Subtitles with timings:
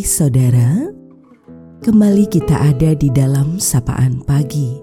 [0.00, 0.88] pagi, saudara.
[1.84, 4.80] Kembali kita ada di dalam sapaan pagi,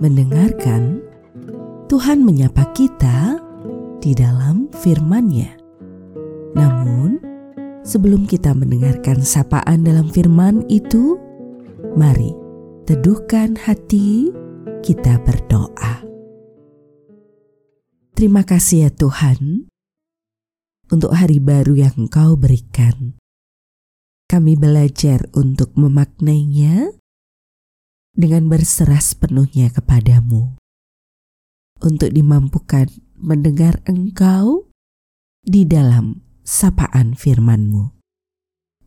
[0.00, 1.04] mendengarkan
[1.84, 3.36] Tuhan menyapa kita
[4.00, 5.52] di dalam firman-Nya.
[6.56, 7.20] Namun,
[7.84, 11.20] sebelum kita mendengarkan sapaan dalam firman itu,
[11.92, 12.32] mari
[12.88, 14.32] teduhkan hati
[14.80, 16.08] kita berdoa.
[18.16, 19.68] Terima kasih ya Tuhan
[20.88, 23.21] untuk hari baru yang Engkau berikan.
[24.32, 26.96] Kami belajar untuk memaknainya
[28.16, 30.56] dengan berserah sepenuhnya kepadamu.
[31.84, 34.72] Untuk dimampukan mendengar Engkau
[35.44, 37.92] di dalam sapaan firman-Mu.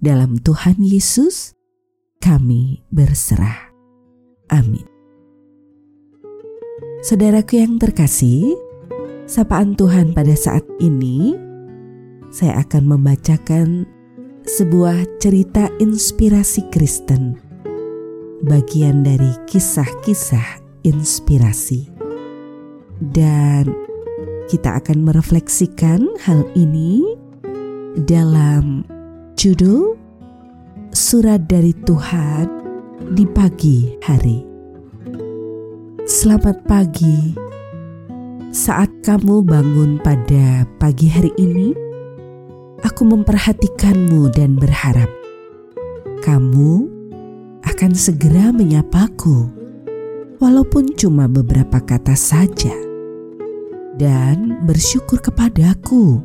[0.02, 1.54] Dalam Tuhan Yesus,
[2.26, 3.70] kami berserah.
[4.50, 4.90] Amin.
[7.06, 8.50] Saudaraku yang terkasih,
[9.30, 11.38] sapaan Tuhan pada saat ini
[12.34, 13.86] saya akan membacakan
[14.46, 17.34] sebuah cerita inspirasi Kristen,
[18.46, 21.90] bagian dari kisah-kisah inspirasi,
[23.10, 23.74] dan
[24.46, 27.18] kita akan merefleksikan hal ini
[28.06, 28.86] dalam
[29.34, 29.98] judul
[30.96, 32.48] Surat dari Tuhan
[33.18, 34.46] di pagi hari.
[36.08, 37.36] Selamat pagi.
[38.56, 41.85] Saat kamu bangun pada pagi hari ini,
[42.96, 45.12] aku memperhatikanmu dan berharap
[46.24, 46.88] kamu
[47.68, 49.52] akan segera menyapaku,
[50.40, 52.72] walaupun cuma beberapa kata saja,
[54.00, 56.24] dan bersyukur kepadaku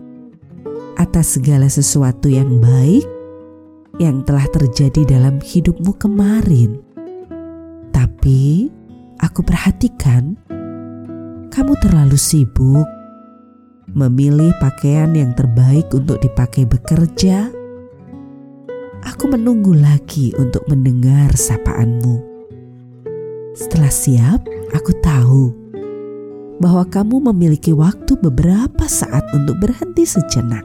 [0.94, 3.02] atas segala sesuatu yang baik
[3.98, 6.78] yang telah terjadi dalam hidupmu kemarin.
[7.90, 8.70] Tapi
[9.18, 10.38] aku perhatikan
[11.50, 12.99] kamu terlalu sibuk
[13.94, 17.50] memilih pakaian yang terbaik untuk dipakai bekerja,
[19.02, 22.22] aku menunggu lagi untuk mendengar sapaanmu.
[23.56, 24.40] Setelah siap,
[24.72, 25.44] aku tahu
[26.60, 30.62] bahwa kamu memiliki waktu beberapa saat untuk berhenti sejenak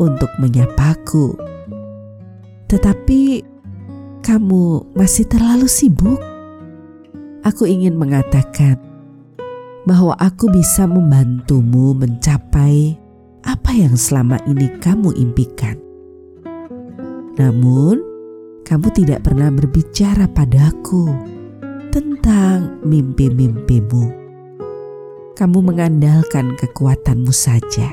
[0.00, 1.36] untuk menyapaku.
[2.68, 3.44] Tetapi
[4.24, 6.20] kamu masih terlalu sibuk.
[7.46, 8.87] Aku ingin mengatakan
[9.88, 12.92] bahwa aku bisa membantumu mencapai
[13.40, 15.80] apa yang selama ini kamu impikan.
[17.40, 17.96] Namun,
[18.68, 21.08] kamu tidak pernah berbicara padaku
[21.88, 24.12] tentang mimpi-mimpimu.
[25.32, 27.88] Kamu mengandalkan kekuatanmu saja.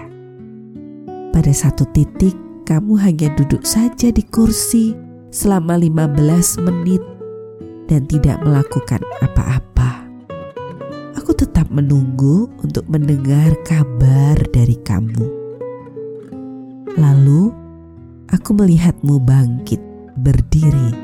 [1.32, 2.36] Pada satu titik,
[2.68, 4.92] kamu hanya duduk saja di kursi
[5.32, 7.04] selama 15 menit
[7.88, 10.05] dan tidak melakukan apa-apa
[11.76, 15.28] menunggu untuk mendengar kabar dari kamu.
[16.96, 17.52] Lalu,
[18.32, 19.84] aku melihatmu bangkit,
[20.24, 20.96] berdiri.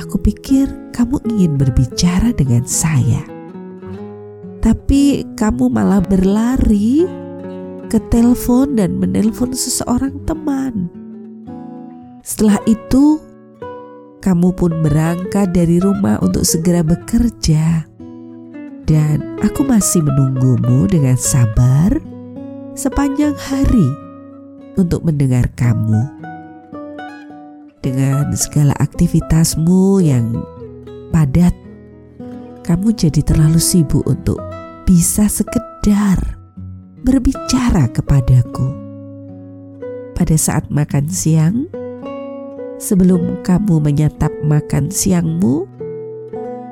[0.00, 3.20] Aku pikir kamu ingin berbicara dengan saya,
[4.64, 7.04] tapi kamu malah berlari
[7.92, 10.88] ke telepon dan menelpon seseorang teman.
[12.24, 13.20] Setelah itu,
[14.24, 17.84] kamu pun berangkat dari rumah untuk segera bekerja
[18.84, 21.96] dan aku masih menunggumu dengan sabar
[22.76, 23.88] sepanjang hari
[24.76, 26.04] untuk mendengar kamu.
[27.80, 30.40] Dengan segala aktivitasmu yang
[31.12, 31.52] padat,
[32.64, 34.40] kamu jadi terlalu sibuk untuk
[34.88, 36.16] bisa sekedar
[37.04, 38.68] berbicara kepadaku.
[40.16, 41.68] Pada saat makan siang,
[42.80, 45.68] sebelum kamu menyantap makan siangmu,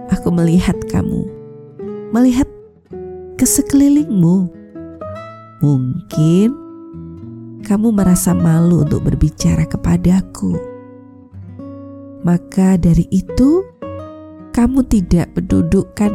[0.09, 1.42] aku melihat kamu
[2.13, 2.47] melihat
[3.41, 4.53] ke sekelilingmu.
[5.65, 6.49] Mungkin
[7.65, 10.61] kamu merasa malu untuk berbicara kepadaku.
[12.23, 13.65] Maka dari itu,
[14.53, 16.13] kamu tidak mendudukkan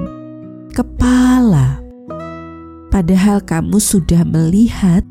[0.71, 1.81] kepala.
[2.93, 5.03] Padahal kamu sudah melihat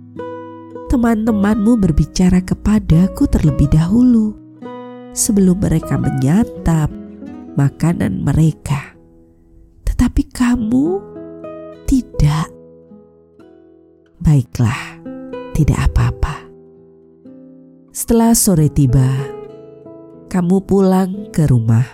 [0.87, 4.38] teman-temanmu berbicara kepadaku terlebih dahulu
[5.12, 6.88] sebelum mereka menyantap
[7.58, 8.86] makanan mereka
[10.16, 10.96] tetapi kamu
[11.84, 12.48] tidak.
[14.16, 14.96] Baiklah,
[15.52, 16.40] tidak apa-apa.
[17.92, 19.12] Setelah sore tiba,
[20.32, 21.84] kamu pulang ke rumah.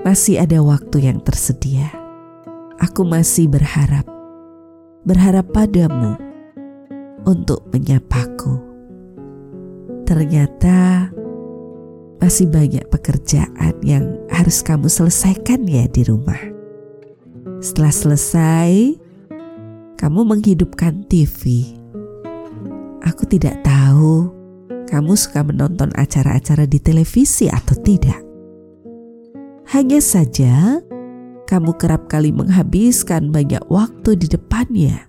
[0.00, 1.92] Masih ada waktu yang tersedia.
[2.80, 4.08] Aku masih berharap,
[5.04, 6.16] berharap padamu
[7.28, 8.64] untuk menyapaku.
[10.08, 11.12] Ternyata
[12.16, 16.53] masih banyak pekerjaan yang harus kamu selesaikan ya di rumah.
[17.64, 19.00] Setelah selesai,
[19.96, 21.64] kamu menghidupkan TV.
[23.00, 24.28] Aku tidak tahu
[24.84, 28.20] kamu suka menonton acara-acara di televisi atau tidak.
[29.72, 30.76] Hanya saja,
[31.48, 35.08] kamu kerap kali menghabiskan banyak waktu di depannya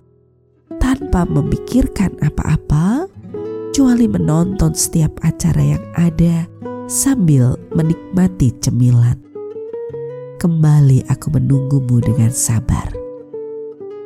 [0.79, 3.11] tanpa memikirkan apa-apa,
[3.75, 6.47] kecuali menonton setiap acara yang ada
[6.87, 9.34] sambil menikmati cemilan.
[10.45, 12.93] Kembali aku menunggumu dengan sabar,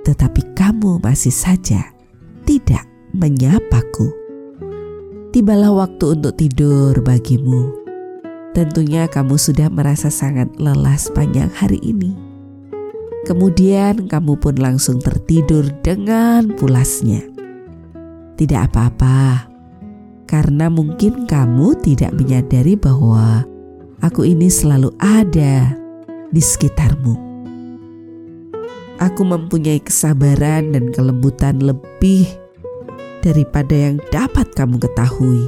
[0.07, 1.83] tetapi kamu masih saja
[2.47, 4.07] tidak menyapaku.
[5.35, 7.75] Tibalah waktu untuk tidur bagimu.
[8.55, 12.15] Tentunya kamu sudah merasa sangat lelah sepanjang hari ini.
[13.27, 17.19] Kemudian kamu pun langsung tertidur dengan pulasnya.
[18.39, 19.43] Tidak apa-apa,
[20.23, 23.43] karena mungkin kamu tidak menyadari bahwa
[23.99, 25.75] aku ini selalu ada
[26.29, 27.15] di sekitarmu.
[28.99, 32.27] Aku mempunyai kesabaran dan kelembutan lebih
[33.23, 35.43] daripada yang dapat kamu ketahui.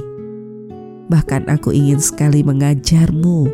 [1.12, 3.44] Bahkan aku ingin sekali mengajarmu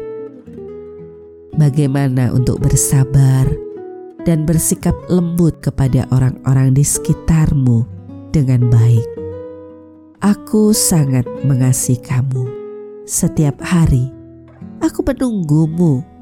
[1.59, 3.51] bagaimana untuk bersabar
[4.23, 7.83] dan bersikap lembut kepada orang-orang di sekitarmu
[8.31, 9.09] dengan baik.
[10.23, 12.47] Aku sangat mengasihi kamu.
[13.07, 14.11] Setiap hari
[14.79, 16.18] aku menunggumu.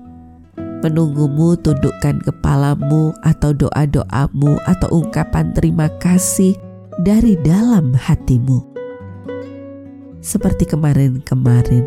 [0.85, 6.53] Menunggumu tundukkan kepalamu atau doa-doamu atau ungkapan terima kasih
[7.01, 8.61] dari dalam hatimu.
[10.21, 11.87] Seperti kemarin-kemarin,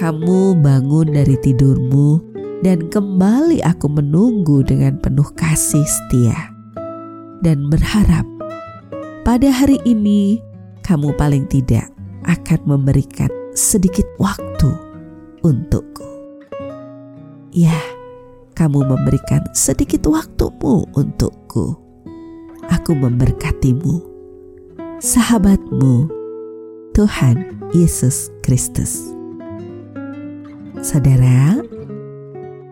[0.00, 2.18] kamu bangun dari tidurmu
[2.64, 6.50] dan kembali aku menunggu dengan penuh kasih setia
[7.44, 8.24] dan berharap
[9.24, 10.40] pada hari ini
[10.84, 11.88] kamu paling tidak
[12.24, 14.72] akan memberikan sedikit waktu
[15.44, 15.89] untukku.
[17.50, 17.74] Ya,
[18.54, 21.90] kamu memberikan sedikit waktumu untukku
[22.70, 24.00] aku memberkatimu,
[25.02, 26.06] sahabatmu,
[26.94, 29.12] Tuhan Yesus Kristus.
[30.80, 31.60] Saudara,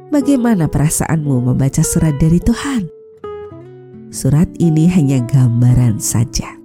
[0.08, 2.88] bagaimana perasaanmu membaca surat dari Tuhan?
[4.08, 6.56] Surat ini hanya gambaran saja.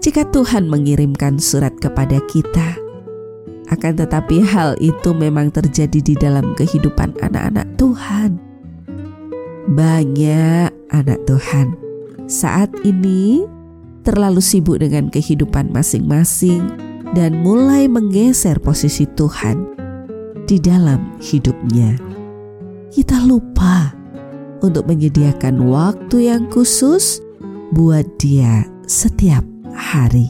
[0.00, 2.79] Jika Tuhan mengirimkan surat kepada kita,
[3.70, 8.36] akan tetapi hal itu memang terjadi di dalam kehidupan anak-anak Tuhan.
[9.70, 11.78] Banyak anak Tuhan
[12.26, 13.46] saat ini
[14.02, 16.66] terlalu sibuk dengan kehidupan masing-masing
[17.14, 19.66] dan mulai menggeser posisi Tuhan
[20.46, 21.94] di dalam hidupnya.
[22.90, 23.94] Kita lupa
[24.66, 27.22] untuk menyediakan waktu yang khusus
[27.70, 30.26] buat dia setiap hari.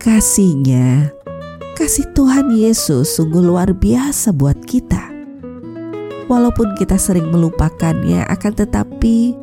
[0.00, 1.12] Kasihnya,
[1.78, 5.14] kasih Tuhan Yesus sungguh luar biasa buat kita.
[6.26, 9.38] Walaupun kita sering melupakannya, akan tetapi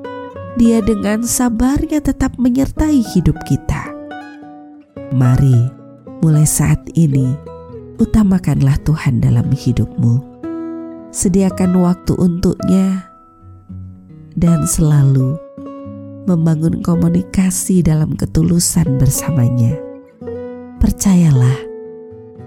[0.60, 3.88] dia dengan sabarnya tetap menyertai hidup kita.
[5.16, 5.72] Mari,
[6.20, 7.40] mulai saat ini,
[8.04, 10.20] utamakanlah Tuhan dalam hidupmu.
[11.16, 13.16] Sediakan waktu untuknya
[14.36, 15.40] dan selalu
[16.28, 19.80] membangun komunikasi dalam ketulusan bersamanya.
[20.84, 21.65] Percayalah,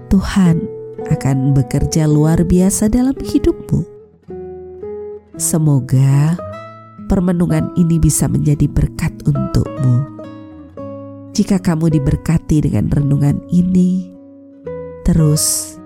[0.08, 0.64] Tuhan
[1.12, 3.84] akan bekerja luar biasa dalam hidupmu.
[5.36, 6.34] Semoga
[7.12, 10.24] permenungan ini bisa menjadi berkat untukmu.
[11.36, 14.10] Jika kamu diberkati dengan renungan ini,
[15.04, 15.76] terus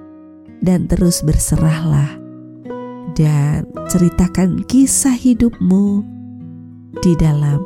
[0.63, 2.17] dan terus berserahlah
[3.19, 6.01] dan ceritakan kisah hidupmu
[7.03, 7.61] di dalam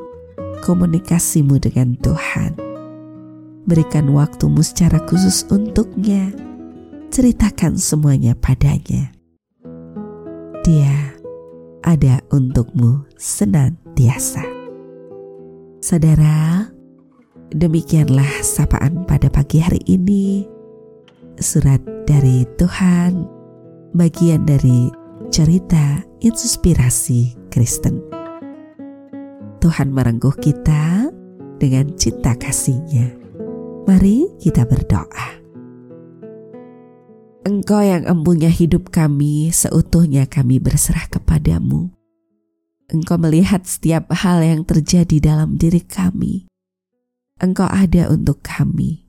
[0.64, 2.65] komunikasimu dengan Tuhan.
[3.66, 6.30] Berikan waktumu secara khusus untuknya.
[7.11, 9.11] Ceritakan semuanya padanya.
[10.62, 11.18] Dia
[11.82, 14.46] ada untukmu senantiasa.
[15.82, 16.70] Saudara,
[17.50, 20.46] demikianlah sapaan pada pagi hari ini.
[21.42, 23.26] Surat dari Tuhan,
[23.99, 24.94] bagian dari
[25.35, 27.99] cerita inspirasi Kristen.
[29.58, 31.11] Tuhan merengkuh kita
[31.58, 33.25] dengan cinta kasihnya.
[33.87, 35.38] Mari kita berdoa.
[37.47, 41.95] Engkau yang empunya hidup kami, seutuhnya kami berserah kepadamu.
[42.90, 46.50] Engkau melihat setiap hal yang terjadi dalam diri kami.
[47.38, 49.07] Engkau ada untuk kami.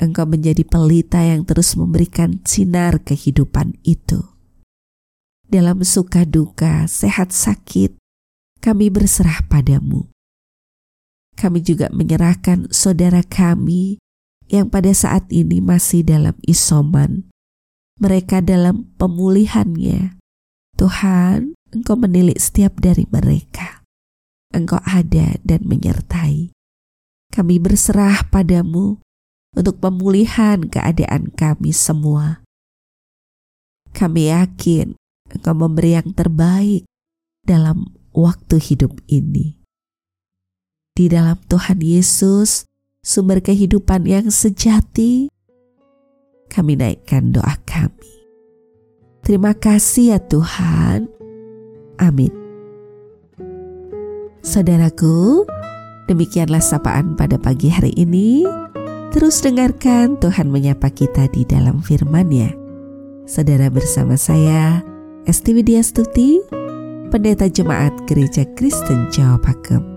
[0.00, 4.24] Engkau menjadi pelita yang terus memberikan sinar kehidupan itu.
[5.44, 8.00] Dalam suka duka, sehat sakit,
[8.64, 10.08] kami berserah padamu.
[11.38, 13.98] Kami juga menyerahkan saudara kami
[14.52, 17.32] yang pada saat ini masih dalam isoman
[18.02, 20.18] mereka dalam pemulihannya.
[20.74, 23.86] Tuhan, Engkau menilik setiap dari mereka.
[24.50, 26.50] Engkau ada dan menyertai.
[27.30, 28.98] Kami berserah padamu
[29.54, 32.42] untuk pemulihan keadaan kami semua.
[33.94, 34.98] Kami yakin
[35.30, 36.84] Engkau memberi yang terbaik
[37.46, 39.61] dalam waktu hidup ini.
[40.92, 42.68] Di dalam Tuhan Yesus,
[43.00, 45.32] sumber kehidupan yang sejati,
[46.52, 48.12] kami naikkan doa kami.
[49.24, 51.08] Terima kasih ya Tuhan.
[51.96, 52.28] Amin.
[54.44, 55.48] Saudaraku,
[56.12, 58.44] demikianlah sapaan pada pagi hari ini.
[59.16, 62.52] Terus dengarkan Tuhan menyapa kita di dalam firman-Nya.
[63.24, 64.84] Saudara bersama saya,
[65.24, 66.36] Esti Widya Stuti,
[67.08, 69.91] Pendeta Jemaat Gereja Kristen Jawa Pakem,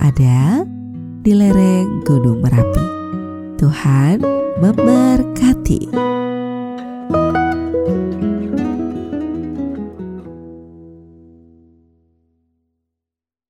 [0.00, 0.64] ada
[1.20, 2.86] di lereng Gunung Merapi.
[3.60, 4.24] Tuhan
[4.56, 5.92] memberkati.